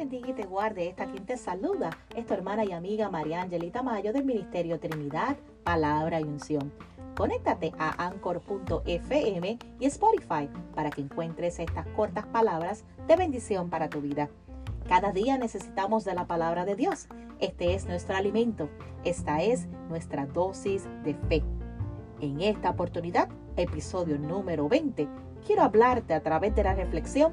[0.00, 0.88] y te guarde.
[0.88, 5.36] Esta quien te saluda es tu hermana y amiga María Angelita Mayo del Ministerio Trinidad,
[5.64, 6.72] Palabra y Unción.
[7.16, 14.00] Conéctate a anchor.fm y Spotify para que encuentres estas cortas palabras de bendición para tu
[14.00, 14.28] vida.
[14.88, 17.08] Cada día necesitamos de la palabra de Dios.
[17.40, 18.68] Este es nuestro alimento.
[19.02, 21.42] Esta es nuestra dosis de fe.
[22.20, 25.08] En esta oportunidad, episodio número 20,
[25.44, 27.32] quiero hablarte a través de la reflexión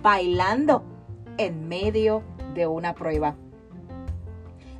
[0.00, 0.93] bailando
[1.38, 2.22] en medio
[2.54, 3.36] de una prueba.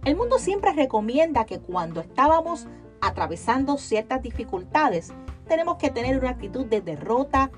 [0.05, 2.67] El mundo siempre recomienda que cuando estábamos
[3.01, 5.13] atravesando ciertas dificultades,
[5.49, 7.51] tenemos que tener una actitud de derrota,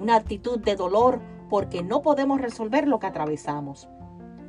[0.00, 3.88] una actitud de dolor, porque no podemos resolver lo que atravesamos.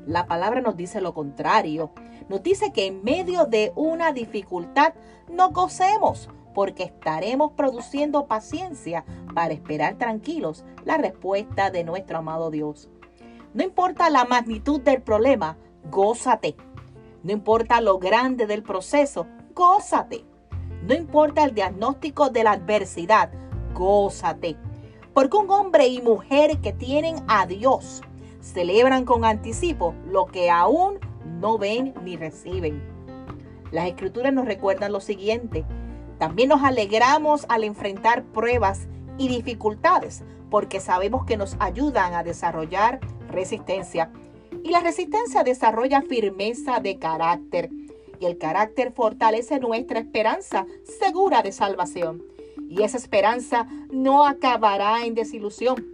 [0.05, 1.91] La palabra nos dice lo contrario.
[2.27, 4.93] Nos dice que en medio de una dificultad
[5.29, 12.90] no gocemos, porque estaremos produciendo paciencia para esperar tranquilos la respuesta de nuestro amado Dios.
[13.54, 15.57] No importa la magnitud del problema,
[15.91, 16.55] gózate.
[17.21, 20.26] No importa lo grande del proceso, gózate.
[20.87, 23.31] No importa el diagnóstico de la adversidad,
[23.76, 24.57] gózate.
[25.13, 28.01] Porque un hombre y mujer que tienen a Dios
[28.41, 30.98] celebran con anticipo lo que aún
[31.40, 32.81] no ven ni reciben.
[33.71, 35.63] Las escrituras nos recuerdan lo siguiente.
[36.18, 42.99] También nos alegramos al enfrentar pruebas y dificultades porque sabemos que nos ayudan a desarrollar
[43.27, 44.11] resistencia.
[44.63, 47.71] Y la resistencia desarrolla firmeza de carácter
[48.19, 50.65] y el carácter fortalece nuestra esperanza
[50.99, 52.23] segura de salvación.
[52.69, 55.85] Y esa esperanza no acabará en desilusión,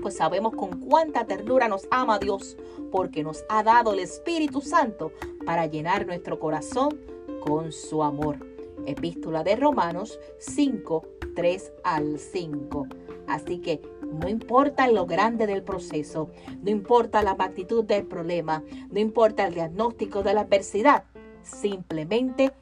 [0.00, 2.56] pues sabemos con cuánta ternura nos ama Dios,
[2.90, 5.12] porque nos ha dado el Espíritu Santo
[5.44, 6.98] para llenar nuestro corazón
[7.40, 8.47] con su amor.
[8.86, 12.86] Epístola de Romanos 5, 3 al 5.
[13.26, 16.30] Así que no importa lo grande del proceso,
[16.62, 21.04] no importa la magnitud del problema, no importa el diagnóstico de la adversidad,
[21.42, 22.52] simplemente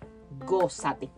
[0.45, 1.11] gózate.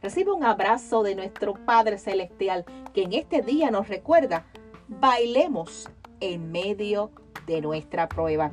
[0.00, 4.46] Recibe un abrazo de nuestro Padre Celestial que en este día nos recuerda,
[4.88, 5.88] bailemos
[6.18, 7.12] en medio
[7.46, 8.52] de nuestra prueba.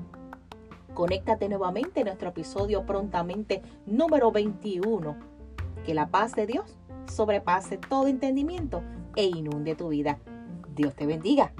[0.94, 5.16] Conéctate nuevamente en nuestro episodio prontamente número 21.
[5.86, 6.78] Que la paz de Dios
[7.08, 8.82] sobrepase todo entendimiento
[9.16, 10.20] e inunde tu vida.
[10.76, 11.54] Dios te bendiga.